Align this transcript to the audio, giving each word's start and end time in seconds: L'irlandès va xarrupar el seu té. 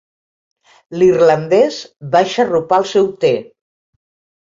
L'irlandès 1.01 1.77
va 2.15 2.21
xarrupar 2.31 2.79
el 2.85 2.87
seu 2.93 3.11
té. 3.25 3.31